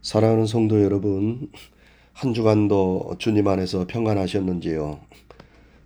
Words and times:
사랑하는 0.00 0.46
성도 0.46 0.80
여러분, 0.80 1.50
한 2.12 2.32
주간도 2.32 3.16
주님 3.18 3.48
안에서 3.48 3.88
평안하셨는지요? 3.88 5.00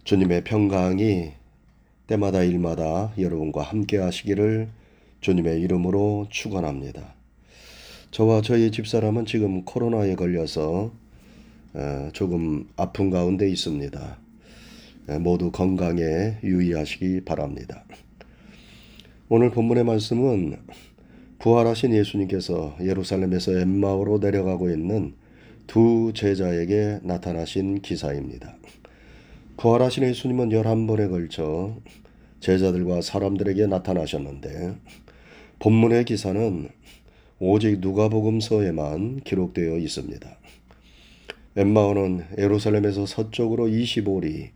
주님의 0.04 0.44
평강이 0.44 1.32
때마다 2.06 2.42
일마다 2.42 3.14
여러분과 3.18 3.62
함께 3.62 3.96
하시기를 3.96 4.68
주님의 5.22 5.62
이름으로 5.62 6.26
축원합니다. 6.28 7.14
저와 8.10 8.42
저희 8.42 8.70
집사람은 8.70 9.24
지금 9.24 9.64
코로나에 9.64 10.14
걸려서 10.14 10.92
어, 11.72 12.10
조금 12.12 12.68
아픈 12.76 13.08
가운데 13.08 13.48
있습니다. 13.48 14.18
어, 15.08 15.18
모두 15.20 15.50
건강에 15.50 16.36
유의하시기 16.44 17.22
바랍니다. 17.24 17.86
오늘 19.30 19.50
본문의 19.50 19.84
말씀은 19.84 20.58
부활하신 21.42 21.92
예수님께서 21.92 22.76
예루살렘에서 22.80 23.58
엠마오로 23.58 24.18
내려가고 24.18 24.70
있는 24.70 25.14
두 25.66 26.12
제자에게 26.14 27.00
나타나신 27.02 27.82
기사입니다. 27.82 28.54
부활하신 29.56 30.04
예수님은 30.04 30.50
11번에 30.50 31.10
걸쳐 31.10 31.74
제자들과 32.38 33.02
사람들에게 33.02 33.66
나타나셨는데 33.66 34.74
본문의 35.58 36.04
기사는 36.04 36.68
오직 37.40 37.80
누가복음서에만 37.80 39.22
기록되어 39.24 39.78
있습니다. 39.78 40.38
엠마오는 41.56 42.24
예루살렘에서 42.38 43.04
서쪽으로 43.04 43.66
25리 43.66 44.50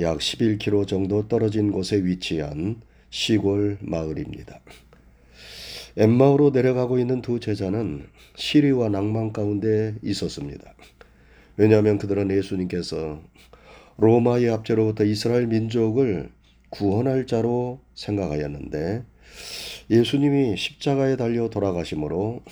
약 0.00 0.18
11km 0.18 0.88
정도 0.88 1.28
떨어진 1.28 1.70
곳에 1.70 2.02
위치한 2.02 2.80
시골 3.08 3.78
마을입니다. 3.82 4.60
엠마오로 5.98 6.50
내려가고 6.50 7.00
있는 7.00 7.22
두 7.22 7.40
제자는 7.40 8.06
시리와 8.36 8.88
낭만 8.88 9.32
가운데 9.32 9.96
있었습니다. 10.04 10.74
왜냐하면 11.56 11.98
그들은 11.98 12.30
예수님께서 12.30 13.20
로마의 13.96 14.48
압제로부터 14.48 15.02
이스라엘 15.02 15.48
민족을 15.48 16.30
구원할 16.70 17.26
자로 17.26 17.80
생각하였는데 17.96 19.02
예수님이 19.90 20.56
십자가에 20.56 21.16
달려 21.16 21.50
돌아가심으로 21.50 22.42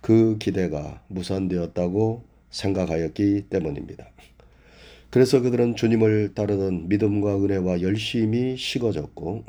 그 0.00 0.36
기대가 0.38 1.00
무산되었다고 1.06 2.24
생각하였기 2.50 3.44
때문입니다. 3.48 4.08
그래서 5.10 5.40
그들은 5.40 5.76
주님을 5.76 6.34
따르던 6.34 6.88
믿음과 6.88 7.36
은혜와 7.36 7.82
열심이 7.82 8.56
식어졌고 8.56 9.44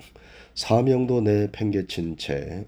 사명도 0.53 1.21
내팽개친 1.21 2.17
채 2.17 2.67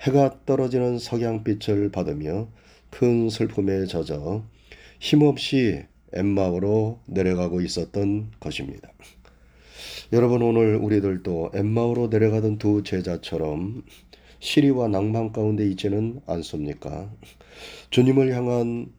해가 0.00 0.44
떨어지는 0.46 0.98
석양빛을 0.98 1.90
받으며 1.90 2.48
큰 2.88 3.28
슬픔에 3.28 3.84
젖어 3.84 4.44
힘없이 4.98 5.84
엠마오로 6.12 7.00
내려가고 7.06 7.60
있었던 7.60 8.30
것입니다. 8.40 8.90
여러분 10.12 10.42
오늘 10.42 10.76
우리들도 10.76 11.52
엠마오로 11.54 12.08
내려가던 12.08 12.58
두 12.58 12.82
제자처럼 12.82 13.84
시리와 14.40 14.88
낭만 14.88 15.32
가운데 15.32 15.66
있지는 15.68 16.20
않습니까? 16.26 17.12
주님을 17.90 18.34
향한 18.34 18.90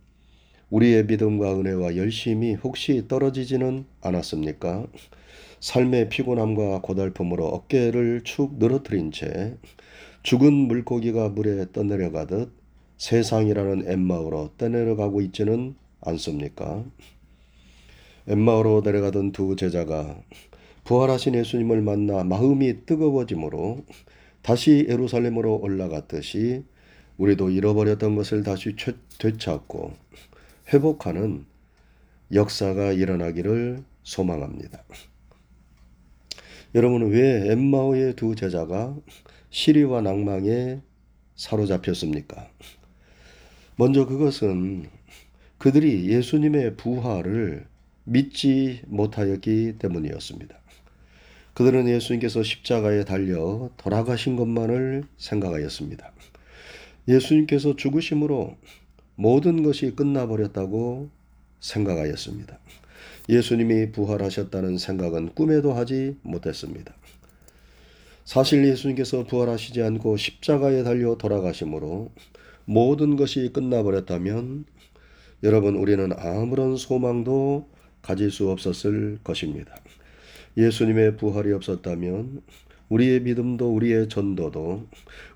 우리의 0.69 1.05
믿음과 1.05 1.59
은혜와 1.59 1.97
열심이 1.97 2.53
혹시 2.53 3.07
떨어지지는 3.07 3.85
않았습니까? 4.01 4.85
삶의 5.59 6.09
피곤함과 6.09 6.81
고달픔으로 6.81 7.45
어깨를 7.47 8.21
축 8.23 8.57
늘어뜨린 8.57 9.11
채 9.11 9.57
죽은 10.23 10.53
물고기가 10.53 11.29
물에 11.29 11.71
떠내려가듯 11.71 12.51
세상이라는 12.97 13.89
엠마오로 13.89 14.51
떠내려가고 14.57 15.21
있지는 15.21 15.75
않습니까? 16.01 16.85
엠마오로 18.27 18.81
내려가던 18.85 19.31
두 19.31 19.55
제자가 19.55 20.21
부활하신 20.83 21.33
예수님을 21.35 21.81
만나 21.81 22.23
마음이 22.23 22.85
뜨거워지므로 22.85 23.83
다시 24.43 24.85
예루살렘으로 24.87 25.57
올라갔듯이 25.57 26.63
우리도 27.17 27.49
잃어버렸던 27.49 28.15
것을 28.15 28.43
다시 28.43 28.75
되찾고 29.19 29.93
회복하는 30.71 31.45
역사가 32.31 32.93
일어나기를 32.93 33.83
소망합니다. 34.03 34.83
여러분은 36.73 37.09
왜 37.09 37.51
엠마오의 37.51 38.15
두 38.15 38.35
제자가 38.35 38.95
시리와 39.51 40.01
낭망에 40.01 40.81
사로잡혔습니까? 41.35 42.49
먼저 43.75 44.05
그것은 44.05 44.89
그들이 45.57 46.09
예수님의 46.09 46.77
부활을 46.77 47.67
믿지 48.03 48.81
못하였기 48.87 49.75
때문이었습니다. 49.77 50.57
그들은 51.53 51.87
예수님께서 51.89 52.43
십자가에 52.43 53.03
달려 53.03 53.69
돌아가신 53.77 54.37
것만을 54.37 55.03
생각하였습니다. 55.17 56.11
예수님께서 57.07 57.75
죽으심으로 57.75 58.57
모든 59.15 59.63
것이 59.63 59.91
끝나버렸다고 59.95 61.09
생각하였습니다. 61.59 62.57
예수님이 63.29 63.91
부활하셨다는 63.91 64.77
생각은 64.77 65.35
꿈에도 65.35 65.73
하지 65.73 66.15
못했습니다. 66.23 66.93
사실 68.23 68.65
예수님께서 68.65 69.23
부활하시지 69.25 69.81
않고 69.81 70.17
십자가에 70.17 70.83
달려 70.83 71.15
돌아가심으로 71.15 72.11
모든 72.65 73.15
것이 73.15 73.51
끝나버렸다면 73.51 74.65
여러분 75.43 75.75
우리는 75.75 76.11
아무런 76.17 76.77
소망도 76.77 77.67
가질 78.01 78.31
수 78.31 78.49
없었을 78.49 79.19
것입니다. 79.23 79.75
예수님의 80.57 81.17
부활이 81.17 81.51
없었다면 81.53 82.41
우리의 82.89 83.21
믿음도 83.21 83.73
우리의 83.73 84.09
전도도 84.09 84.87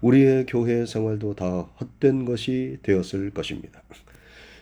우리의 0.01 0.45
교회 0.45 0.85
생활도 0.85 1.35
다 1.35 1.61
헛된 1.79 2.25
것이 2.25 2.77
되었을 2.83 3.31
것입니다. 3.31 3.81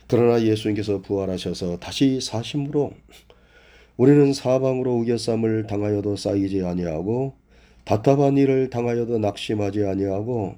그러나 0.08 0.42
예수님께서 0.44 1.02
부활하셔서 1.02 1.80
다시 1.80 2.22
사심으로 2.22 2.94
우리는 3.98 4.32
사방으로 4.34 4.96
우겨쌈을 5.00 5.68
당하여도 5.68 6.16
쌓이지 6.16 6.64
아니하고 6.64 7.36
답답한 7.86 8.38
일을 8.38 8.70
당하여도 8.70 9.20
낙심하지 9.20 9.86
아니하고 9.86 10.56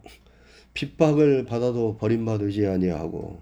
핍박을 0.73 1.45
받아도 1.45 1.97
버림받지 1.97 2.67
아니하고 2.67 3.41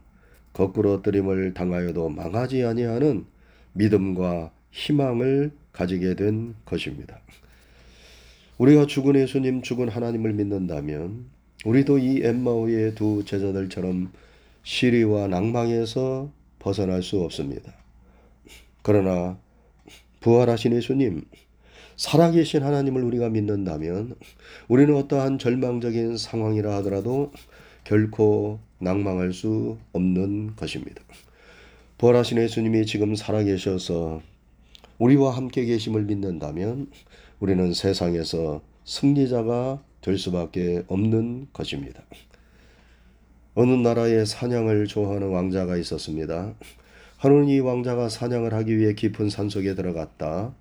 거꾸로 0.53 1.01
뜨림을 1.01 1.53
당하여도 1.53 2.09
망하지 2.09 2.63
아니하는 2.63 3.25
믿음과 3.73 4.51
희망을 4.71 5.51
가지게 5.71 6.15
된 6.15 6.55
것입니다. 6.65 7.19
우리가 8.57 8.85
죽은 8.85 9.15
예수님, 9.15 9.63
죽은 9.63 9.89
하나님을 9.89 10.33
믿는다면 10.33 11.25
우리도 11.65 11.97
이 11.97 12.21
엠마오의 12.23 12.95
두 12.95 13.25
제자들처럼 13.25 14.11
시리와 14.63 15.27
낭망에서 15.27 16.31
벗어날 16.59 17.01
수 17.01 17.19
없습니다. 17.21 17.73
그러나 18.83 19.37
부활하신 20.19 20.73
예수님, 20.73 21.23
살아계신 21.95 22.63
하나님을 22.63 23.03
우리가 23.03 23.29
믿는다면 23.29 24.15
우리는 24.67 24.95
어떠한 24.95 25.39
절망적인 25.39 26.17
상황이라 26.17 26.75
하더라도 26.77 27.31
결코 27.83 28.59
낭망할 28.79 29.33
수 29.33 29.77
없는 29.93 30.55
것입니다. 30.55 31.01
부활하신 31.97 32.37
예수님이 32.39 32.85
지금 32.85 33.15
살아계셔서 33.15 34.21
우리와 34.99 35.35
함께 35.35 35.65
계심을 35.65 36.03
믿는다면 36.03 36.87
우리는 37.39 37.73
세상에서 37.73 38.61
승리자가 38.85 39.81
될 40.01 40.17
수밖에 40.17 40.83
없는 40.87 41.47
것입니다. 41.53 42.03
어느 43.55 43.71
나라에 43.71 44.25
사냥을 44.25 44.87
좋아하는 44.87 45.29
왕자가 45.29 45.77
있었습니다. 45.77 46.53
하는 47.17 47.47
이 47.47 47.59
왕자가 47.59 48.09
사냥을 48.09 48.53
하기 48.53 48.77
위해 48.77 48.93
깊은 48.93 49.29
산속에 49.29 49.75
들어갔다. 49.75 50.53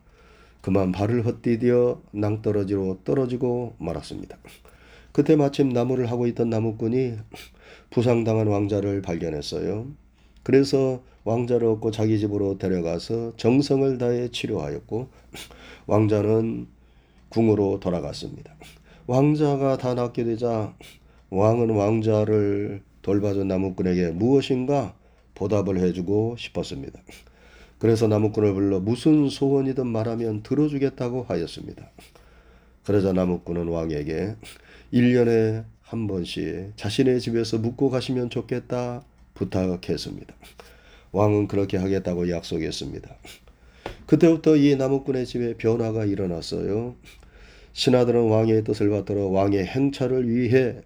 그만 0.62 0.92
발을 0.92 1.26
헛디뎌 1.26 2.02
낭떠러지로 2.12 3.00
떨어지고 3.04 3.74
말았습니다. 3.78 4.38
그때 5.10 5.36
마침 5.36 5.68
나무를 5.68 6.10
하고 6.10 6.26
있던 6.28 6.48
나무꾼이 6.48 7.14
부상당한 7.90 8.46
왕자를 8.46 9.02
발견했어요. 9.02 9.88
그래서 10.42 11.02
왕자를 11.24 11.66
얻고 11.68 11.90
자기 11.90 12.18
집으로 12.18 12.58
데려가서 12.58 13.36
정성을 13.36 13.98
다해 13.98 14.28
치료하였고 14.30 15.08
왕자는 15.86 16.68
궁으로 17.28 17.80
돌아갔습니다. 17.80 18.54
왕자가 19.06 19.78
다 19.78 19.94
낫게 19.94 20.24
되자 20.24 20.74
왕은 21.30 21.70
왕자를 21.70 22.82
돌봐준 23.02 23.48
나무꾼에게 23.48 24.10
무엇인가 24.10 24.94
보답을 25.34 25.78
해주고 25.78 26.36
싶었습니다. 26.38 27.00
그래서 27.82 28.06
나무꾼을 28.06 28.54
불러 28.54 28.78
무슨 28.78 29.28
소원이든 29.28 29.88
말하면 29.88 30.44
들어주겠다고 30.44 31.24
하였습니다. 31.24 31.90
그러자 32.84 33.12
나무꾼은 33.12 33.66
왕에게 33.66 34.36
1년에 34.92 35.64
한 35.80 36.06
번씩 36.06 36.74
자신의 36.76 37.20
집에서 37.20 37.58
묵고 37.58 37.90
가시면 37.90 38.30
좋겠다 38.30 39.02
부탁했습니다. 39.34 40.32
왕은 41.10 41.48
그렇게 41.48 41.76
하겠다고 41.76 42.30
약속했습니다. 42.30 43.16
그때부터 44.06 44.54
이 44.54 44.76
나무꾼의 44.76 45.26
집에 45.26 45.54
변화가 45.54 46.04
일어났어요. 46.04 46.94
신하들은 47.72 48.28
왕의 48.28 48.62
뜻을 48.62 48.90
받들어 48.90 49.26
왕의 49.26 49.66
행차를 49.66 50.30
위해 50.30 50.82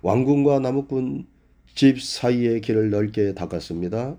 왕궁과 0.00 0.60
나무꾼 0.60 1.26
집 1.74 2.00
사이의 2.00 2.62
길을 2.62 2.88
넓게 2.88 3.34
닦았습니다. 3.34 4.16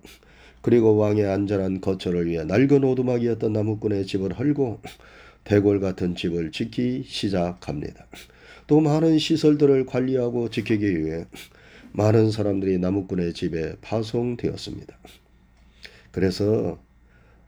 그리고 0.62 0.96
왕의 0.98 1.25
안전한 1.25 1.81
거처를 1.81 2.28
위해 2.28 2.44
낡은 2.44 2.84
오두막이었던 2.84 3.52
나무꾼의 3.52 4.06
집을 4.06 4.38
헐고 4.38 4.81
대궐 5.44 5.80
같은 5.80 6.16
집을 6.16 6.52
짓기 6.52 7.04
시작합니다. 7.08 8.06
또 8.68 8.80
많은 8.80 9.18
시설들을 9.18 9.86
관리하고 9.86 10.50
지키기 10.50 11.04
위해 11.04 11.25
많은 11.94 12.31
사람들이 12.31 12.78
나무꾼의 12.78 13.34
집에 13.34 13.75
파송되었습니다. 13.81 14.96
그래서 16.12 16.80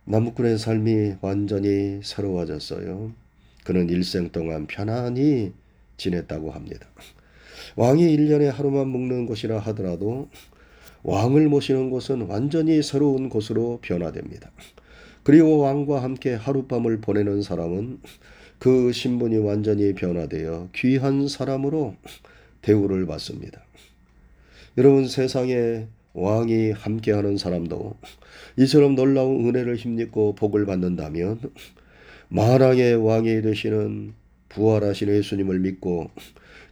나무꾼의 0.06 0.58
삶이 0.58 1.16
완전히 1.22 2.02
새로워졌어요. 2.04 3.14
그는 3.64 3.90
일생 3.90 4.30
동안 4.30 4.68
편안히 4.68 5.54
지냈다고 5.98 6.52
합니다. 6.52 6.88
왕이 7.76 8.06
1년에 8.18 8.52
하루만 8.52 8.88
묵는 8.90 9.26
곳이라 9.26 9.60
하더라도 9.60 10.30
왕을 11.04 11.50
모시는 11.50 11.90
곳은 11.90 12.24
완전히 12.24 12.82
새로운 12.82 13.30
곳으로 13.30 13.80
변화됩니다. 13.82 14.52
그리고 15.24 15.60
왕과 15.60 16.02
함께 16.02 16.34
하룻밤을 16.34 17.02
보내는 17.02 17.42
사람은 17.42 18.00
그 18.60 18.92
신분이 18.94 19.38
완전히 19.38 19.94
변화되어 19.94 20.70
귀한 20.74 21.28
사람으로 21.28 21.96
대우를 22.62 23.06
받습니다. 23.06 23.62
여러분 24.78 25.08
세상에 25.08 25.88
왕이 26.14 26.72
함께하는 26.72 27.38
사람도 27.38 27.96
이처럼 28.58 28.96
놀라운 28.96 29.46
은혜를 29.46 29.76
힘입고 29.76 30.36
복을 30.36 30.66
받는다면 30.66 31.40
만왕의 32.30 32.96
왕이 32.96 33.42
되시는 33.42 34.14
부활하신 34.50 35.10
예수님을 35.10 35.60
믿고 35.60 36.10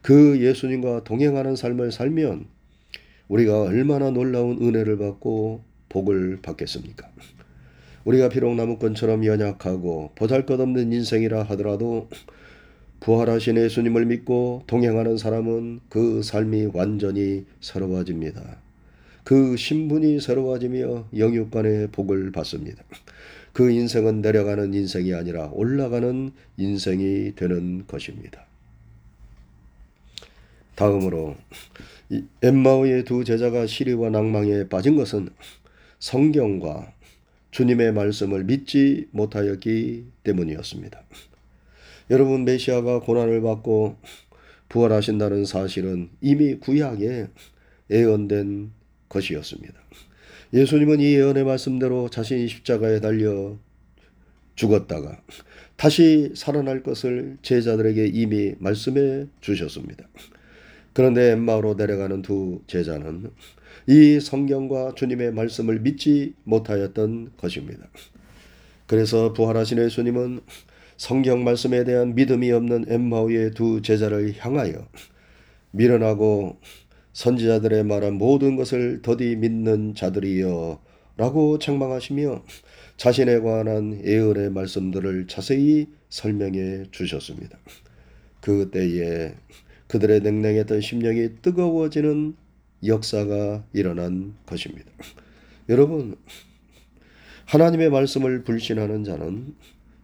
그 0.02 0.40
예수님과 0.40 1.04
동행하는 1.04 1.56
삶을 1.56 1.92
살면 1.92 2.46
우리가 3.32 3.62
얼마나 3.62 4.12
놀라운 4.12 4.58
은혜를 4.62 4.98
받고 4.98 5.64
복을 5.88 6.40
받겠습니까? 6.42 7.10
우리가 8.04 8.28
비록 8.28 8.56
나무꾼처럼 8.56 9.26
연약하고 9.26 10.12
보잘것없는 10.16 10.92
인생이라 10.92 11.44
하더라도 11.44 12.10
부활하신 13.00 13.56
예수님을 13.56 14.06
믿고 14.06 14.64
동행하는 14.68 15.18
사람은 15.18 15.80
그 15.88 16.22
삶이 16.22 16.72
완전히 16.74 17.46
새로워집니다. 17.62 18.58
그 19.24 19.56
신분이 19.56 20.20
새로워지며 20.20 21.08
영육간의 21.18 21.88
복을 21.94 22.34
받습니다. 22.34 22.84
그 23.54 23.72
인생은 23.72 24.22
내려가는 24.22 24.74
인생이 24.74 25.14
아니라 25.14 25.50
올라가는 25.54 26.32
인생이 26.58 27.36
되는 27.38 27.86
것입니다. 27.88 28.46
다음으로 30.76 31.36
엠마오의 32.42 33.06
두 33.06 33.24
제자가 33.24 33.68
시리와 33.68 34.10
낭망에 34.10 34.68
빠진 34.68 34.96
것은 34.96 35.30
성경과 36.00 36.94
주님의 37.52 37.94
말씀을 37.94 38.44
믿지 38.44 39.08
못하였기 39.12 40.06
때문이었습니다. 40.24 41.02
여러분 42.10 42.44
메시아가 42.44 43.00
고난을 43.00 43.42
받고 43.42 43.98
부활하신다는 44.70 45.46
사실은 45.46 46.10
이미 46.22 46.56
구약에 46.56 47.28
예언된 47.90 48.72
것이었습니다. 49.10 49.74
예수님은 50.54 51.00
이 51.00 51.14
예언의 51.14 51.44
말씀대로 51.44 52.10
자신이 52.10 52.48
십자가에 52.48 53.00
달려 53.00 53.58
죽었다가 54.56 55.22
다시 55.78 56.32
살아날 56.36 56.84
것을 56.84 57.38
제자들에게 57.42 58.08
이미 58.08 58.56
말씀해 58.60 59.28
주셨습니다. 59.40 60.06
그런데 60.94 61.32
엠마오로 61.32 61.76
내려가는 61.76 62.22
두 62.22 62.62
제자는 62.68 63.32
이 63.88 64.20
성경과 64.20 64.94
주님의 64.96 65.34
말씀을 65.34 65.80
믿지 65.80 66.34
못하였던 66.44 67.32
것입니다. 67.38 67.88
그래서 68.88 69.34
부활하신 69.34 69.78
예수님은 69.78 70.42
성경 70.98 71.44
말씀에 71.44 71.84
대한 71.84 72.14
믿음이 72.14 72.52
없는 72.52 72.86
엠마오의 72.88 73.52
두 73.52 73.82
제자를 73.82 74.36
향하여 74.38 74.88
미련하고 75.72 76.58
선지자들의 77.14 77.84
말한 77.86 78.16
모든 78.16 78.56
것을 78.56 79.02
더디 79.02 79.38
믿는 79.38 79.96
자들이여 79.96 80.82
라고 81.18 81.60
책망하시며 81.60 82.44
자신에 82.98 83.40
관한 83.40 84.00
예언의 84.06 84.52
말씀들을 84.52 85.28
자세히 85.28 85.88
설명해 86.10 86.86
주셨습니다. 86.92 87.58
그때에 88.42 89.36
그들의 89.92 90.22
냉랭했던 90.22 90.80
심령이 90.80 91.42
뜨거워지는 91.42 92.36
역사가 92.86 93.66
일어난 93.74 94.36
것입니다. 94.46 94.90
여러분, 95.68 96.16
하나님의 97.48 97.90
말씀을 97.90 98.46
불신하는 98.46 99.04
자는 99.04 99.54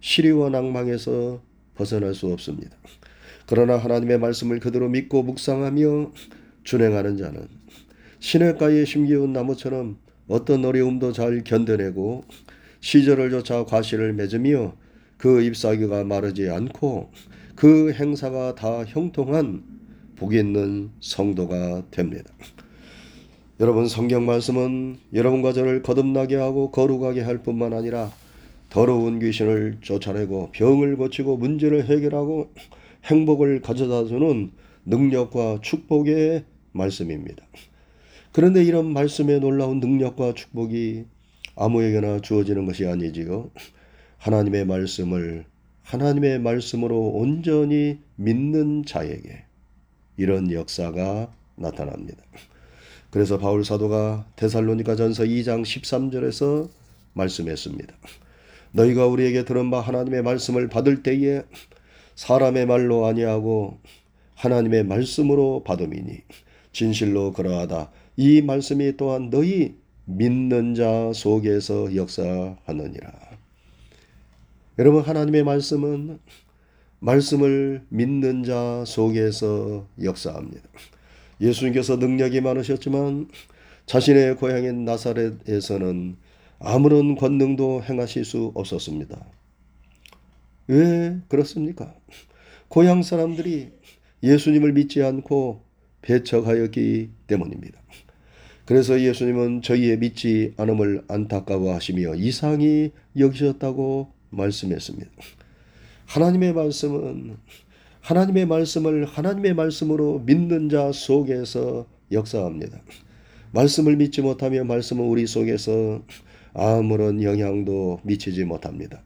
시리와 0.02 0.50
낭망에서 0.50 1.42
벗어날 1.76 2.14
수 2.14 2.28
없습니다. 2.28 2.76
그러나 3.48 3.78
하나님의 3.78 4.20
말씀을 4.20 4.60
그대로 4.60 4.90
믿고 4.90 5.24
묵상하며 5.24 6.12
준행하는 6.66 7.16
자는 7.16 7.48
시냇가에 8.20 8.84
심기운 8.84 9.32
나무처럼 9.32 10.00
어떤 10.28 10.66
어려움도 10.66 11.14
잘 11.14 11.46
견뎌내고 11.46 12.26
시절을 12.82 13.30
쫓아 13.30 13.64
과실을 13.64 14.12
맺으며 14.12 14.76
그 15.18 15.42
잎사귀가 15.44 16.04
마르지 16.04 16.50
않고 16.50 17.10
그 17.56 17.94
행사가 17.94 18.54
다 18.56 18.84
형통한 18.84 19.77
복 20.18 20.34
있는 20.34 20.90
성도가 21.00 21.84
됩니다. 21.92 22.32
여러분 23.60 23.88
성경 23.88 24.26
말씀은 24.26 24.98
여러분과 25.14 25.54
저를 25.54 25.82
거듭나게 25.82 26.36
하고 26.36 26.70
거룩하게 26.72 27.22
할 27.22 27.42
뿐만 27.42 27.74
아니라 27.74 28.12
더러운 28.70 29.20
귀신을 29.20 29.78
쫓아내고 29.82 30.52
병을 30.52 30.98
고치고 30.98 31.38
문제를 31.38 31.86
해결하고 31.86 32.52
행복을 33.06 33.62
가져다 33.62 34.06
주는 34.08 34.52
능력과 34.86 35.60
축복의 35.62 36.46
말씀입니다. 36.72 37.44
그런데 38.32 38.64
이런 38.64 38.94
말씀의 38.94 39.40
놀라운 39.40 39.80
능력과 39.80 40.34
축복이 40.34 41.06
아무에게나 41.56 42.20
주어지는 42.20 42.66
것이 42.66 42.86
아니지요. 42.86 43.50
하나님의 44.18 44.66
말씀을 44.66 45.46
하나님의 45.82 46.40
말씀으로 46.40 47.00
온전히 47.00 48.00
믿는 48.18 48.84
자에게 48.86 49.47
이런 50.18 50.52
역사가 50.52 51.32
나타납니다. 51.56 52.22
그래서 53.10 53.38
바울 53.38 53.64
사도가 53.64 54.28
데살로니가 54.36 54.96
전서 54.96 55.24
2장 55.24 55.64
13절에서 55.64 56.70
말씀했습니다. 57.14 57.94
너희가 58.72 59.08
우리에게 59.08 59.46
들은 59.46 59.72
바 59.72 59.80
하나님의 59.80 60.24
말씀을 60.24 60.68
받을 60.68 61.04
때에 61.04 61.44
사람의 62.16 62.66
말로 62.66 63.06
아니하고 63.06 63.80
하나님의 64.36 64.84
말씀으로 64.84 65.64
받음이니 65.64 66.22
진실로 66.74 67.32
그러하다. 67.34 67.92
이 68.18 68.42
말씀이 68.42 68.98
또한 68.98 69.30
너희 69.30 69.76
믿는 70.06 70.76
자 70.76 71.12
속에서 71.14 71.96
역사하느니라. 71.96 73.12
여러분 74.80 75.02
하나님의 75.02 75.44
말씀은 75.44 76.20
말씀을 77.00 77.84
믿는 77.90 78.44
자 78.44 78.84
속에서 78.86 79.88
역사합니다. 80.02 80.68
예수님께서 81.40 81.98
능력이 81.98 82.42
많으셨지만 82.42 83.30
자신의 83.86 84.38
고향인 84.38 84.86
나사렛에서는 84.86 86.18
아무런 86.60 87.16
권능도 87.16 87.84
행하실 87.84 88.26
수 88.26 88.52
없었습니다. 88.56 89.26
왜 90.68 91.18
그렇습니까? 91.28 91.94
고향 92.68 93.04
사람들이 93.04 93.70
예수님을 94.24 94.74
믿지 94.74 95.04
않고 95.04 95.62
배척하였기 96.02 97.10
때문입니다. 97.28 97.80
그래서 98.66 99.00
예수님은 99.00 99.62
저희의 99.62 100.00
믿지 100.00 100.54
않음을 100.58 101.06
안타까워하시며 101.08 102.16
이상히 102.16 102.92
여기셨다고 103.18 104.12
말씀했습니다. 104.30 105.10
하나님의 106.08 106.54
말씀은 106.54 107.36
하나님의 108.00 108.46
말씀을 108.46 109.06
하나님의 109.06 109.54
말씀으로 109.54 110.20
믿는 110.26 110.70
자 110.70 110.92
속에서 110.94 111.86
역사합니다. 112.14 112.80
말씀을 113.52 113.98
믿지 113.98 114.22
못하면 114.22 114.68
말씀은 114.68 115.04
우리 115.04 115.28
속에서 115.28 116.02
아무런 116.54 117.22
영향도 117.22 118.00
미치지 118.04 118.46
못합니다. 118.46 119.02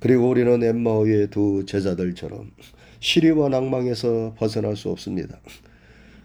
그리고 0.00 0.30
우리는 0.30 0.62
엠마오의 0.62 1.28
두 1.28 1.64
제자들처럼 1.66 2.50
시리와 2.98 3.50
낭망에서 3.50 4.34
벗어날 4.38 4.74
수 4.74 4.88
없습니다. 4.88 5.38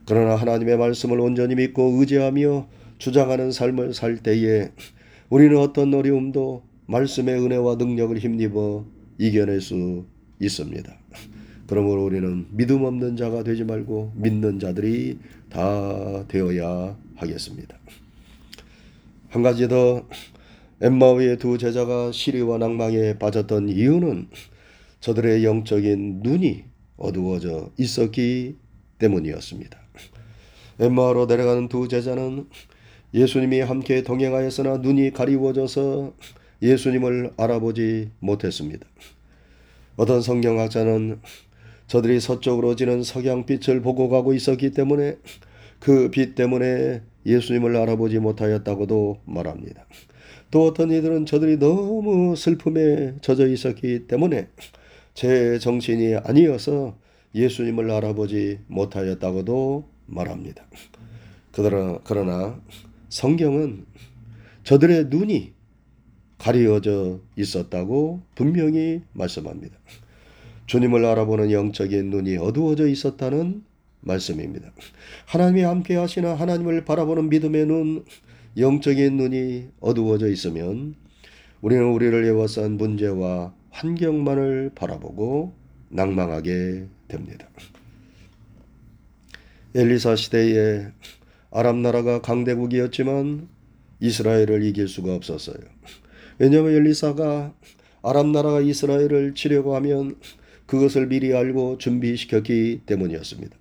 그러나 0.05 0.35
하나님의 0.35 0.77
말씀을 0.77 1.19
온전히 1.19 1.55
믿고 1.55 1.97
의지하며 1.99 2.69
주장하는 2.97 3.51
삶을 3.51 3.93
살 3.93 4.17
때에 4.17 4.71
우리는 5.29 5.57
어떤 5.57 5.93
어려움도 5.93 6.63
말씀의 6.85 7.43
은혜와 7.43 7.75
능력을 7.75 8.17
힘입어 8.17 8.96
이겨낼 9.17 9.61
수 9.61 10.05
있습니다. 10.39 10.97
그러므로 11.67 12.05
우리는 12.05 12.45
믿음 12.51 12.83
없는 12.83 13.17
자가 13.17 13.43
되지 13.43 13.63
말고 13.63 14.13
믿는 14.15 14.59
자들이 14.59 15.19
다 15.49 16.25
되어야 16.27 16.97
하겠습니다. 17.15 17.77
한 19.29 19.43
가지 19.43 19.67
더 19.67 20.07
엠마오의 20.81 21.37
두 21.37 21.57
제자가 21.57 22.11
시리와 22.11 22.59
낭망에 22.59 23.17
빠졌던 23.17 23.69
이유는 23.69 24.27
저들의 24.99 25.43
영적인 25.43 26.21
눈이 26.23 26.63
어두워져 26.97 27.71
있었기 27.77 28.55
때문이었습니다. 28.99 29.77
엠마오로 30.79 31.25
내려가는 31.25 31.67
두 31.67 31.87
제자는 31.87 32.47
예수님이 33.13 33.61
함께 33.61 34.03
동행하였으나 34.03 34.77
눈이 34.77 35.11
가리워져서 35.11 36.13
예수님을 36.61 37.33
알아보지 37.37 38.11
못했습니다. 38.19 38.85
어떤 39.95 40.21
성경학자는 40.21 41.19
저들이 41.87 42.19
서쪽으로 42.19 42.75
지는 42.75 43.03
석양빛을 43.03 43.81
보고 43.81 44.09
가고 44.09 44.33
있었기 44.33 44.71
때문에 44.71 45.17
그 45.79 46.09
빛 46.11 46.35
때문에 46.35 47.01
예수님을 47.25 47.75
알아보지 47.75 48.19
못하였다고도 48.19 49.21
말합니다. 49.25 49.85
또 50.49 50.65
어떤 50.65 50.91
이들은 50.91 51.25
저들이 51.25 51.59
너무 51.59 52.35
슬픔에 52.35 53.15
젖어 53.21 53.47
있었기 53.47 54.07
때문에 54.07 54.47
제 55.13 55.59
정신이 55.59 56.15
아니어서 56.15 56.97
예수님을 57.35 57.91
알아보지 57.91 58.59
못하였다고도 58.67 59.89
말합니다. 60.05 60.65
그러나, 61.51 62.61
성경은 63.09 63.85
저들의 64.63 65.05
눈이 65.05 65.53
가리어져 66.37 67.19
있었다고 67.35 68.21
분명히 68.35 69.01
말씀합니다. 69.13 69.77
주님을 70.67 71.05
알아보는 71.05 71.51
영적인 71.51 72.09
눈이 72.09 72.37
어두워져 72.37 72.87
있었다는 72.87 73.63
말씀입니다. 74.01 74.71
하나님이 75.25 75.61
함께 75.61 75.95
하시나 75.95 76.33
하나님을 76.35 76.85
바라보는 76.85 77.29
믿음의 77.29 77.65
눈, 77.65 78.05
영적인 78.57 79.17
눈이 79.17 79.69
어두워져 79.79 80.27
있으면 80.27 80.95
우리는 81.61 81.83
우리를 81.85 82.25
에워싼 82.25 82.77
문제와 82.77 83.53
환경만을 83.71 84.71
바라보고 84.75 85.53
낭망하게 85.89 86.85
됩니다. 87.07 87.47
엘리사 89.75 90.15
시대에 90.15 90.87
아람 91.51 91.81
나라가 91.81 92.21
강대국이었지만 92.21 93.47
이스라엘을 93.99 94.63
이길 94.63 94.87
수가 94.87 95.15
없었어요. 95.15 95.57
왜냐하면 96.39 96.73
엘리사가 96.73 97.53
아람 98.03 98.31
나라가 98.31 98.61
이스라엘을 98.61 99.33
치려고 99.35 99.75
하면 99.75 100.15
그것을 100.65 101.07
미리 101.07 101.33
알고 101.33 101.77
준비시켰기 101.77 102.81
때문이었습니다. 102.85 103.57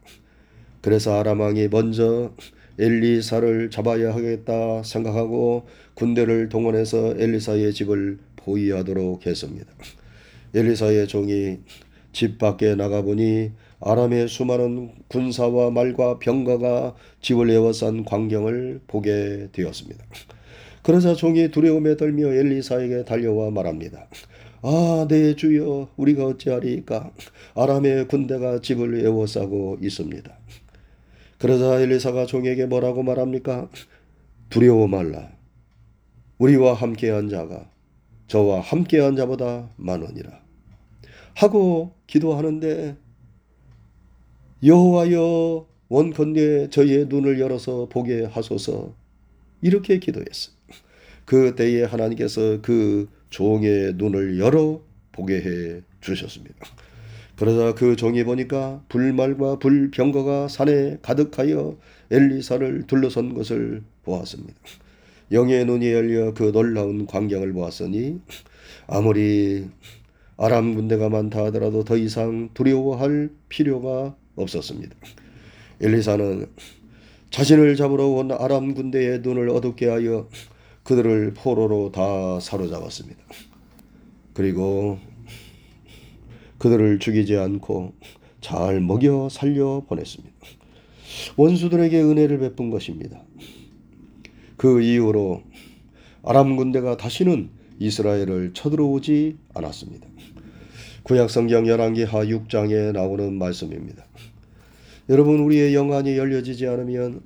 그래서 0.82 1.18
아람 1.18 1.40
왕이 1.40 1.68
먼저 1.68 2.32
엘리사를 2.78 3.70
잡아야 3.70 4.14
하겠다 4.14 4.82
생각하고 4.82 5.66
군대를 5.94 6.48
동원해서 6.48 7.14
엘리사의 7.18 7.72
집을 7.72 8.18
포위하도록 8.36 9.26
했습니다. 9.26 9.66
엘리사의 10.54 11.08
종이 11.08 11.58
집 12.12 12.38
밖에 12.38 12.74
나가보니 12.74 13.52
아람의 13.80 14.28
수많은 14.28 14.90
군사와 15.08 15.70
말과 15.70 16.18
병가가 16.18 16.94
집을 17.20 17.50
에워싼 17.50 18.04
광경을 18.04 18.80
보게 18.86 19.48
되었습니다. 19.52 20.04
그러자 20.86 21.14
종이 21.14 21.50
두려움에 21.50 21.96
떨며 21.96 22.32
엘리사에게 22.32 23.06
달려와 23.06 23.50
말합니다. 23.50 24.06
아, 24.62 25.04
내 25.08 25.20
네, 25.20 25.34
주여, 25.34 25.88
우리가 25.96 26.26
어찌하리까? 26.26 27.12
아람의 27.56 28.06
군대가 28.06 28.60
집을 28.60 29.04
에워싸고 29.04 29.78
있습니다. 29.82 30.38
그러자 31.40 31.80
엘리사가 31.80 32.26
종에게 32.26 32.66
뭐라고 32.66 33.02
말합니까? 33.02 33.68
두려워 34.48 34.86
말라. 34.86 35.32
우리와 36.38 36.74
함께한 36.74 37.30
자가 37.30 37.68
저와 38.28 38.60
함께한 38.60 39.16
자보다 39.16 39.68
많으니라. 39.74 40.40
하고 41.34 41.96
기도하는데 42.06 42.96
여호와여 44.64 45.66
원컨대 45.88 46.70
저희의 46.70 47.06
눈을 47.06 47.40
열어서 47.40 47.88
보게 47.88 48.22
하소서 48.24 48.94
이렇게 49.60 49.98
기도했어요. 49.98 50.55
그때에 51.26 51.84
하나님께서 51.84 52.60
그 52.62 53.08
종의 53.30 53.94
눈을 53.96 54.38
열어 54.38 54.80
보게 55.12 55.36
해 55.40 55.82
주셨습니다. 56.00 56.54
그러자 57.36 57.74
그 57.74 57.96
종이 57.96 58.24
보니까 58.24 58.82
불말과 58.88 59.58
불병거가 59.58 60.48
산에 60.48 60.98
가득하여 61.02 61.76
엘리사를 62.10 62.84
둘러선 62.86 63.34
것을 63.34 63.82
보았습니다. 64.04 64.54
영의 65.32 65.66
눈이 65.66 65.92
열려 65.92 66.32
그 66.32 66.52
놀라운 66.52 67.06
광경을 67.06 67.52
보았으니 67.52 68.20
아무리 68.86 69.66
아람 70.38 70.74
군대가 70.74 71.08
많다 71.08 71.46
하더라도 71.46 71.82
더 71.82 71.96
이상 71.96 72.50
두려워할 72.54 73.30
필요가 73.48 74.14
없었습니다. 74.36 74.94
엘리사는 75.80 76.46
자신을 77.30 77.76
잡으러 77.76 78.06
온 78.06 78.30
아람 78.32 78.74
군대의 78.74 79.20
눈을 79.20 79.50
어둡게 79.50 79.88
하여 79.88 80.28
그들을 80.86 81.34
포로로 81.34 81.90
다 81.90 82.38
사로잡았습니다. 82.38 83.20
그리고 84.34 84.98
그들을 86.58 87.00
죽이지 87.00 87.36
않고 87.36 87.92
잘 88.40 88.80
먹여 88.80 89.28
살려 89.28 89.82
보냈습니다. 89.88 90.32
원수들에게 91.36 92.00
은혜를 92.00 92.38
베푼 92.38 92.70
것입니다. 92.70 93.20
그 94.56 94.80
이후로 94.80 95.42
아람 96.22 96.54
군대가 96.54 96.96
다시는 96.96 97.50
이스라엘을 97.80 98.52
쳐들어오지 98.54 99.38
않았습니다. 99.54 100.06
구약 101.02 101.30
성경 101.30 101.66
열왕기 101.66 102.04
하 102.04 102.24
6장에 102.24 102.92
나오는 102.92 103.36
말씀입니다. 103.36 104.04
여러분 105.08 105.40
우리의 105.40 105.74
영안이 105.74 106.16
열려지지 106.16 106.66
않으면 106.68 107.22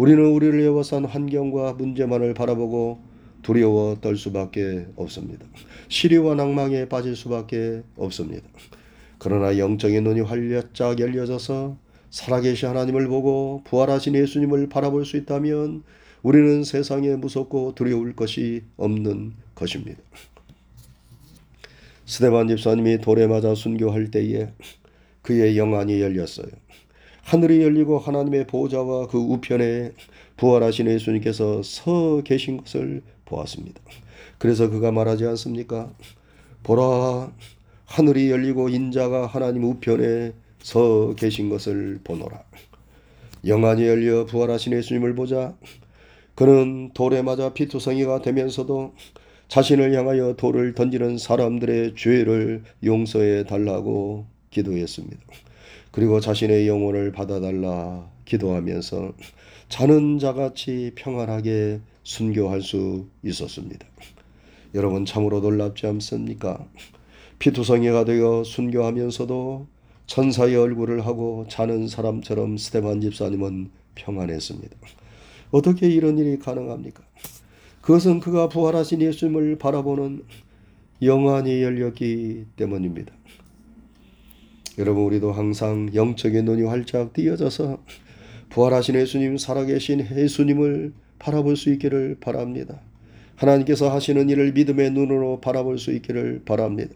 우리는 0.00 0.24
우리를 0.24 0.58
에워싼 0.62 1.04
환경과 1.04 1.74
문제만을 1.74 2.32
바라보고 2.32 3.00
두려워 3.42 3.98
떨 4.00 4.16
수밖에 4.16 4.86
없습니다. 4.96 5.44
시리와 5.88 6.36
낭망에 6.36 6.88
빠질 6.88 7.14
수밖에 7.14 7.82
없습니다. 7.98 8.48
그러나 9.18 9.58
영적인 9.58 10.02
눈이 10.02 10.22
활짝 10.22 10.98
열려져서 10.98 11.76
살아계신 12.08 12.70
하나님을 12.70 13.08
보고 13.08 13.60
부활하신 13.66 14.14
예수님을 14.14 14.70
바라볼 14.70 15.04
수 15.04 15.18
있다면 15.18 15.82
우리는 16.22 16.64
세상에 16.64 17.16
무섭고 17.16 17.74
두려울 17.74 18.16
것이 18.16 18.62
없는 18.78 19.34
것입니다. 19.54 20.00
스테반 22.06 22.48
집사님이 22.48 23.02
돌에 23.02 23.26
맞아 23.26 23.54
순교할 23.54 24.10
때에 24.10 24.48
그의 25.20 25.58
영안이 25.58 26.00
열렸어요. 26.00 26.48
하늘이 27.30 27.62
열리고 27.62 28.00
하나님의 28.00 28.48
보좌와 28.48 29.06
그 29.06 29.16
우편에 29.16 29.92
부활하신 30.36 30.88
예수님께서 30.88 31.62
서 31.62 32.22
계신 32.24 32.56
것을 32.56 33.02
보았습니다. 33.24 33.80
그래서 34.38 34.68
그가 34.68 34.90
말하지 34.90 35.26
않습니까? 35.26 35.92
보라, 36.64 37.30
하늘이 37.84 38.32
열리고 38.32 38.68
인자가 38.68 39.26
하나님 39.26 39.62
우편에 39.62 40.32
서 40.60 41.14
계신 41.14 41.48
것을 41.50 42.00
보노라. 42.02 42.42
영안이 43.46 43.86
열려 43.86 44.26
부활하신 44.26 44.72
예수님을 44.72 45.14
보자 45.14 45.54
그는 46.34 46.90
돌에 46.94 47.22
맞아 47.22 47.52
피투성이가 47.54 48.22
되면서도 48.22 48.94
자신을 49.46 49.94
향하여 49.94 50.34
돌을 50.34 50.74
던지는 50.74 51.16
사람들의 51.16 51.94
죄를 51.94 52.64
용서해 52.82 53.44
달라고 53.44 54.26
기도했습니다. 54.50 55.20
그리고 55.90 56.20
자신의 56.20 56.68
영혼을 56.68 57.12
받아달라 57.12 58.08
기도하면서 58.24 59.12
자는 59.68 60.18
자같이 60.18 60.92
평안하게 60.94 61.80
순교할 62.02 62.62
수 62.62 63.06
있었습니다. 63.24 63.86
여러분 64.74 65.04
참으로 65.04 65.40
놀랍지 65.40 65.86
않습니까? 65.86 66.64
피투성이가 67.40 68.04
되어 68.04 68.44
순교하면서도 68.44 69.66
천사의 70.06 70.56
얼굴을 70.56 71.06
하고 71.06 71.46
자는 71.48 71.88
사람처럼 71.88 72.56
스테반 72.56 73.00
집사님은 73.00 73.70
평안했습니다. 73.94 74.76
어떻게 75.50 75.88
이런 75.88 76.18
일이 76.18 76.38
가능합니까? 76.38 77.02
그것은 77.80 78.20
그가 78.20 78.48
부활하신 78.48 79.02
예수님을 79.02 79.56
바라보는 79.58 80.24
영안이 81.02 81.62
열렸기 81.62 82.46
때문입니다. 82.56 83.12
여러분 84.80 85.04
우리도 85.04 85.30
항상 85.32 85.90
영적인 85.94 86.46
눈이 86.46 86.62
활짝 86.62 87.12
띄어져서 87.12 87.82
부활하신 88.48 88.94
예수님 88.94 89.36
살아계신 89.36 90.06
예수님을 90.16 90.94
바라볼 91.18 91.58
수 91.58 91.70
있기를 91.74 92.16
바랍니다. 92.18 92.80
하나님께서 93.36 93.94
하시는 93.94 94.30
일을 94.30 94.52
믿음의 94.54 94.92
눈으로 94.92 95.42
바라볼 95.42 95.78
수 95.78 95.92
있기를 95.92 96.40
바랍니다. 96.46 96.94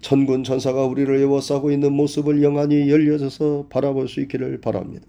천군 0.00 0.44
천사가 0.44 0.84
우리를 0.86 1.12
에워싸고 1.20 1.72
있는 1.72 1.92
모습을 1.92 2.40
영안이 2.40 2.88
열려져서 2.88 3.66
바라볼 3.68 4.06
수 4.06 4.20
있기를 4.20 4.60
바랍니다. 4.60 5.04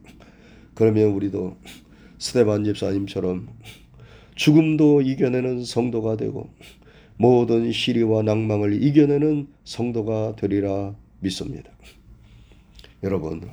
그러면 0.74 1.12
우리도 1.12 1.58
스테반 2.18 2.64
집사님처럼 2.64 3.50
죽음도 4.34 5.04
이겨내는 5.04 5.64
성도가 5.64 6.18
되고 6.18 6.50
모든 7.18 7.72
시리와 7.72 8.24
낭망을 8.24 8.82
이겨내는 8.82 9.48
성도가 9.64 10.38
되리라 10.38 10.96
믿습니다. 11.20 11.72
여러분, 13.02 13.50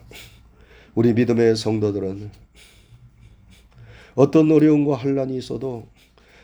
우리 0.97 1.12
믿음의 1.12 1.55
성도들은 1.55 2.31
어떤 4.17 4.50
어려움과 4.50 4.97
환란이 4.97 5.37
있어도 5.38 5.87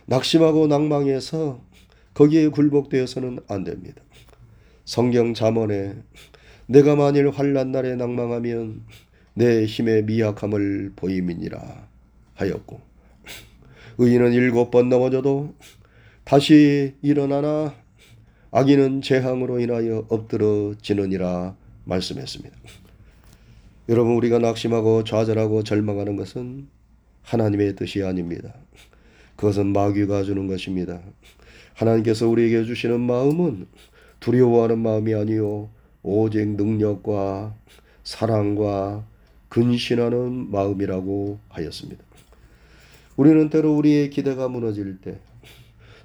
낙심하고 0.06 0.68
낭망해서 0.68 1.60
거기에 2.14 2.48
굴복되어서는 2.48 3.40
안 3.48 3.64
됩니다. 3.64 4.02
성경 4.84 5.34
잠언에 5.34 5.96
내가 6.66 6.94
만일 6.94 7.30
환란 7.30 7.72
날에 7.72 7.96
낭망하면 7.96 8.84
내 9.34 9.64
힘의 9.64 10.04
미약함을 10.04 10.92
보임이니라 10.94 11.88
하였고 12.34 12.80
의인은 13.98 14.32
일곱 14.32 14.70
번 14.70 14.88
넘어져도 14.88 15.54
다시 16.24 16.94
일어나나 17.02 17.74
악인은 18.52 19.02
재앙으로 19.02 19.58
인하여 19.58 20.06
엎드러지느니라 20.08 21.56
말씀했습니다. 21.84 22.56
여러분 23.88 24.14
우리가 24.14 24.38
낙심하고 24.38 25.02
좌절하고 25.02 25.64
절망하는 25.64 26.16
것은 26.16 26.68
하나님의 27.22 27.74
뜻이 27.74 28.04
아닙니다. 28.04 28.54
그것은 29.34 29.72
마귀가 29.72 30.22
주는 30.22 30.46
것입니다. 30.46 31.00
하나님께서 31.74 32.28
우리에게 32.28 32.64
주시는 32.64 33.00
마음은 33.00 33.66
두려워하는 34.20 34.78
마음이 34.78 35.14
아니요 35.14 35.68
오직 36.04 36.48
능력과 36.50 37.56
사랑과 38.04 39.04
근신하는 39.48 40.50
마음이라고 40.52 41.40
하였습니다. 41.48 42.04
우리는 43.16 43.50
때로 43.50 43.74
우리의 43.76 44.10
기대가 44.10 44.48
무너질 44.48 45.00
때, 45.00 45.18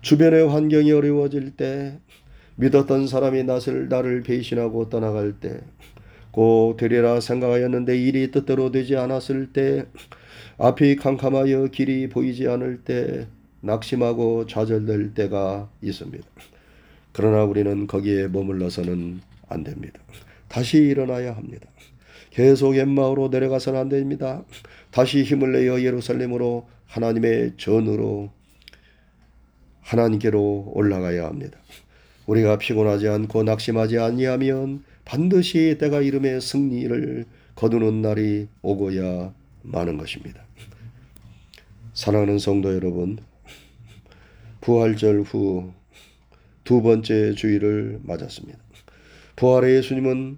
주변의 0.02 0.50
환경이 0.50 0.92
어려워질 0.92 1.56
때, 1.56 2.00
믿었던 2.56 3.08
사람이 3.08 3.44
나를, 3.44 4.24
배신하고 4.24 4.90
떠나갈 4.90 5.40
때, 5.40 5.62
꼭 6.38 6.78
되리라 6.78 7.20
생각하였는데 7.20 7.98
일이 7.98 8.30
뜻대로 8.30 8.70
되지 8.70 8.96
않았을 8.96 9.54
때, 9.54 9.88
앞이 10.60 10.98
캄캄하여 10.98 11.70
길이 11.70 12.08
보이지 12.10 12.48
않을 12.48 12.84
때, 12.84 13.26
낙심하고 13.62 14.46
좌절될 14.46 15.16
때가 15.16 15.68
있습니다. 15.82 16.28
그러나 17.12 17.44
우리는 17.44 17.88
거기에 17.88 18.28
머물러서는 18.28 19.20
안 19.50 19.64
됩니다. 19.64 20.00
다시 20.48 20.78
일어나야 20.78 21.36
합니다. 21.36 21.68
계속 22.30 22.76
엠마오로 22.76 23.30
내려가서는 23.30 23.80
안 23.80 23.90
됩니다. 23.90 24.44
다시 24.92 25.24
힘을 25.24 25.54
내어 25.54 25.82
예루살렘으로 25.82 26.68
하나님의 26.86 27.54
전으로 27.58 28.30
하나님께로 29.82 30.74
올라가야 30.76 31.26
합니다. 31.26 31.58
우리가 32.28 32.60
피곤하지 32.60 33.08
않고 33.08 33.42
낙심하지 33.42 33.98
아니하면 33.98 34.84
반드시 35.08 35.78
때가 35.80 36.02
이름의 36.02 36.42
승리를 36.42 37.26
거두는 37.56 38.02
날이 38.02 38.48
오고야 38.62 39.34
마는 39.64 39.98
것입니다. 39.98 40.44
사랑하는 41.94 42.40
성도 42.40 42.74
여러분, 42.74 43.18
부활절 44.62 45.22
후 45.22 45.78
두 46.68 46.82
번째 46.82 47.32
주일을 47.32 48.02
맞았습니다. 48.04 48.60
부활의 49.38 49.78
예수님은 49.78 50.38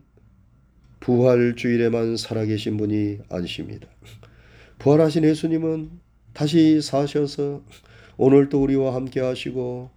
부활 1.00 1.56
주일에만 1.56 2.18
살아계신 2.18 2.78
분이 2.78 3.18
아니십니다. 3.30 3.88
부활하신 4.78 5.24
예수님은 5.24 5.90
다시 6.34 6.84
사셔서 6.84 7.64
오늘 8.16 8.50
또 8.50 8.62
우리와 8.62 8.94
함께 8.94 9.22
하시고 9.22 9.90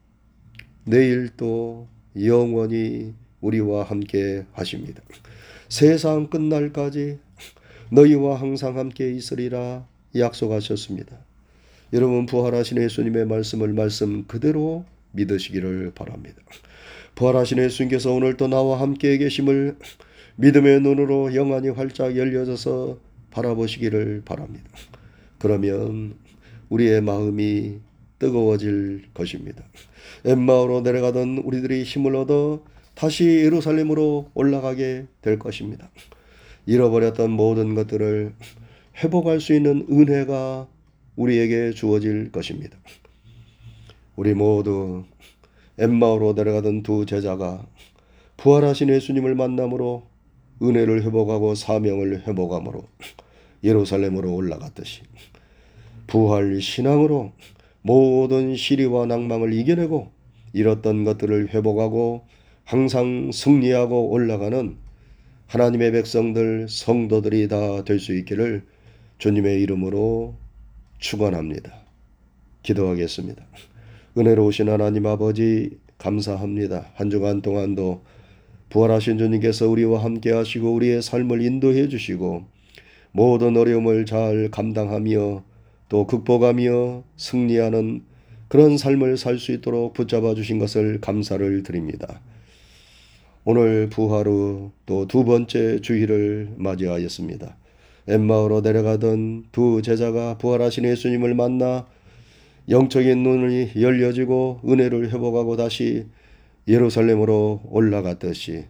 내일 0.86 1.28
또 1.36 1.86
영원히 2.18 3.12
우리와 3.42 3.82
함께 3.82 4.46
하십니다. 4.52 5.02
세상 5.68 6.28
끝날까지 6.28 7.18
너희와 7.90 8.40
항상 8.40 8.78
함께 8.78 9.12
있으리라 9.12 9.86
약속하셨습니다. 10.16 11.18
여러분 11.92 12.24
부활하신 12.24 12.80
예수님의 12.80 13.26
말씀을 13.26 13.74
말씀 13.74 14.24
그대로 14.26 14.86
믿으시기를 15.10 15.92
바랍니다. 15.94 16.40
부활하신 17.14 17.58
예수님께서 17.58 18.12
오늘 18.12 18.38
또 18.38 18.48
나와 18.48 18.80
함께 18.80 19.18
계심을 19.18 19.76
믿음의 20.36 20.80
눈으로 20.80 21.34
영안이 21.34 21.68
활짝 21.68 22.16
열려져서 22.16 22.98
바라보시기를 23.30 24.22
바랍니다. 24.24 24.70
그러면 25.38 26.14
우리의 26.70 27.02
마음이 27.02 27.80
뜨거워질 28.18 29.08
것입니다. 29.12 29.62
엠마오로 30.24 30.80
내려가던 30.82 31.38
우리들이 31.38 31.82
힘을 31.82 32.16
얻어 32.16 32.64
다시 32.94 33.24
예루살렘으로 33.24 34.30
올라가게 34.34 35.06
될 35.20 35.38
것입니다. 35.38 35.90
잃어버렸던 36.66 37.30
모든 37.30 37.74
것들을 37.74 38.34
회복할 39.02 39.40
수 39.40 39.54
있는 39.54 39.86
은혜가 39.90 40.68
우리에게 41.16 41.72
주어질 41.72 42.30
것입니다. 42.30 42.78
우리 44.16 44.34
모두 44.34 45.04
엠마오로 45.78 46.34
내려가던 46.34 46.82
두 46.82 47.06
제자가 47.06 47.66
부활하신 48.36 48.88
예수님을 48.90 49.34
만남으로 49.34 50.04
은혜를 50.62 51.02
회복하고 51.04 51.54
사명을 51.54 52.26
회복함으로 52.26 52.84
예루살렘으로 53.64 54.34
올라갔듯이 54.34 55.02
부활 56.06 56.60
신앙으로 56.60 57.32
모든 57.80 58.54
시리와 58.54 59.06
낭망을 59.06 59.52
이겨내고 59.52 60.10
잃었던 60.52 61.04
것들을 61.04 61.48
회복하고 61.48 62.26
항상 62.64 63.30
승리하고 63.32 64.10
올라가는 64.10 64.76
하나님의 65.48 65.92
백성들 65.92 66.68
성도들이 66.68 67.48
다 67.48 67.82
될 67.84 67.98
수 67.98 68.14
있기를 68.14 68.62
주님의 69.18 69.60
이름으로 69.62 70.34
축원합니다. 70.98 71.72
기도하겠습니다. 72.62 73.44
은혜로우신 74.16 74.68
하나님 74.68 75.06
아버지 75.06 75.78
감사합니다. 75.98 76.86
한 76.94 77.10
주간 77.10 77.42
동안도 77.42 78.02
부활하신 78.70 79.18
주님께서 79.18 79.68
우리와 79.68 80.02
함께 80.02 80.32
하시고 80.32 80.72
우리의 80.72 81.02
삶을 81.02 81.42
인도해 81.42 81.88
주시고 81.88 82.44
모든 83.12 83.56
어려움을 83.56 84.06
잘 84.06 84.48
감당하며 84.50 85.44
또 85.88 86.06
극복하며 86.06 87.04
승리하는 87.16 88.02
그런 88.48 88.78
삶을 88.78 89.18
살 89.18 89.38
수 89.38 89.52
있도록 89.52 89.92
붙잡아 89.92 90.34
주신 90.34 90.58
것을 90.58 91.00
감사를 91.00 91.62
드립니다. 91.62 92.20
오늘 93.44 93.88
부활 93.88 94.28
후또두 94.28 95.24
번째 95.24 95.80
주일을 95.80 96.54
맞이하였습니다. 96.58 97.56
엠마오로 98.06 98.60
내려가던 98.60 99.46
두 99.50 99.82
제자가 99.82 100.38
부활하신 100.38 100.84
예수님을 100.84 101.34
만나 101.34 101.84
영적인 102.68 103.20
눈이 103.20 103.72
열려지고 103.82 104.60
은혜를 104.64 105.12
회복하고 105.12 105.56
다시 105.56 106.06
예루살렘으로 106.68 107.62
올라갔듯이 107.68 108.66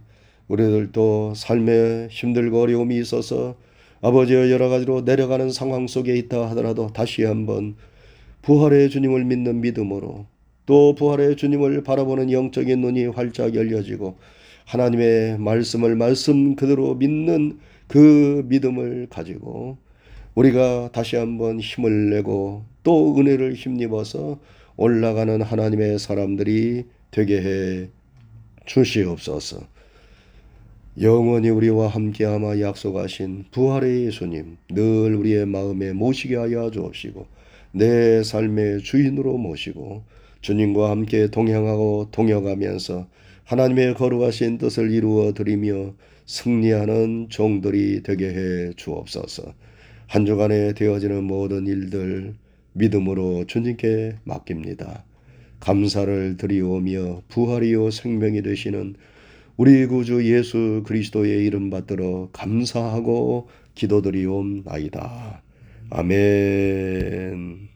우리들도 0.49 1.35
삶에 1.37 2.09
힘들고 2.11 2.63
어려움이 2.63 2.97
있어서 2.97 3.57
아버지의 4.01 4.51
여러 4.51 4.71
가지로 4.71 5.03
내려가는 5.03 5.51
상황 5.51 5.87
속에 5.87 6.17
있다 6.17 6.49
하더라도 6.51 6.87
다시 6.87 7.25
한번 7.25 7.77
부활의 8.41 8.89
주님을 8.89 9.25
믿는 9.25 9.61
믿음으로 9.61 10.25
또 10.65 10.95
부활의 10.95 11.37
주님을 11.37 11.85
바라보는 11.85 12.33
영적인 12.33 12.81
눈이 12.81 13.09
활짝 13.09 13.55
열려지고 13.55 14.17
하나님의 14.67 15.39
말씀을 15.39 15.97
말씀 15.97 16.57
그대로 16.57 16.95
믿는 16.95 17.59
그 17.89 18.45
믿음을 18.47 19.09
가지고 19.11 19.77
우리가 20.35 20.91
다시 20.93 21.17
한번 21.17 21.61
힘을 21.61 22.11
내고 22.11 22.65
또 22.83 23.17
은혜를 23.19 23.55
힘입어서 23.55 24.39
올라가는 24.77 25.43
하나님의 25.43 25.99
사람들이 25.99 26.87
되게 27.11 27.43
해 27.43 27.89
주시옵소서. 28.65 29.61
영원히 31.01 31.49
우리와 31.49 31.89
함께하마 31.89 32.61
약속하신 32.61 33.47
부활의 33.51 34.07
예수님 34.07 34.59
늘 34.71 35.15
우리의 35.15 35.47
마음에 35.47 35.93
모시게 35.93 36.37
하여 36.37 36.71
주옵시고 36.71 37.27
내 37.73 38.23
삶의 38.23 38.83
주인으로 38.83 39.39
모시고 39.39 40.03
주님과 40.43 40.91
함께 40.91 41.29
동행하고 41.29 42.09
동역하면서 42.11 43.07
하나님의 43.45 43.95
거룩하신 43.95 44.59
뜻을 44.59 44.91
이루어 44.91 45.33
드리며 45.33 45.95
승리하는 46.27 47.29
종들이 47.29 48.03
되게 48.03 48.29
해 48.29 48.73
주옵소서. 48.77 49.55
한 50.07 50.27
주간에 50.27 50.75
되어지는 50.75 51.25
모든 51.25 51.67
일들 51.67 52.35
믿음으로 52.75 53.45
주님께 53.47 54.17
맡깁니다. 54.25 55.05
감사를 55.61 56.37
드리오며 56.37 57.23
부활이요 57.29 57.91
생명이 57.91 58.43
되시는 58.43 58.95
우리 59.57 59.87
구주 59.87 60.25
예수 60.25 60.83
그리스도의 60.87 61.45
이름 61.45 61.71
받들어 61.71 62.31
감사하고 62.33 63.49
기도드리옵나이다. 63.75 65.43
아멘. 65.91 67.72